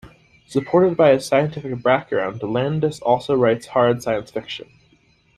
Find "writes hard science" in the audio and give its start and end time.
3.35-4.31